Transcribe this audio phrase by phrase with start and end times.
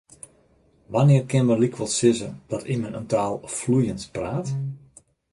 [0.91, 4.47] Wannear kinne we lykwols sizze dat immen in taal ‘floeiend’ praat?